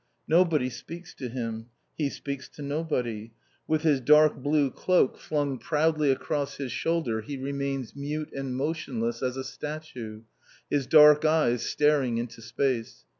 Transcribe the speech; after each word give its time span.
Nobody 0.27 0.71
speaks 0.71 1.13
to 1.13 1.29
him. 1.29 1.67
He 1.95 2.09
speaks 2.09 2.49
to 2.55 2.63
nobody. 2.63 3.33
With 3.67 3.83
his 3.83 4.01
dark 4.01 4.35
blue 4.35 4.71
cloak 4.71 5.15
flung 5.19 5.59
proudly 5.59 6.09
across 6.09 6.57
his 6.57 6.71
shoulder 6.71 7.21
he 7.21 7.37
remains 7.37 7.95
mute 7.95 8.33
and 8.33 8.55
motionless 8.55 9.21
as 9.21 9.37
a 9.37 9.43
statue, 9.43 10.23
his 10.71 10.87
dark 10.87 11.23
eyes 11.23 11.61
staring 11.63 12.17
into 12.17 12.41
space. 12.41 13.05